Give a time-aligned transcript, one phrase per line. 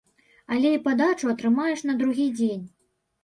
[0.55, 2.65] Але і падачу атрымаеш на другі дзень.